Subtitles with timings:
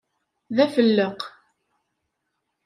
[0.55, 1.19] D afelleq.